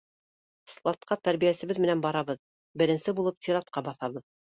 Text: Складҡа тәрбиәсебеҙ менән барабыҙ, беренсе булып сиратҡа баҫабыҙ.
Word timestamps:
Складҡа 0.75 1.17
тәрбиәсебеҙ 1.27 1.79
менән 1.85 2.01
барабыҙ, 2.05 2.39
беренсе 2.83 3.15
булып 3.21 3.47
сиратҡа 3.49 3.85
баҫабыҙ. 3.91 4.27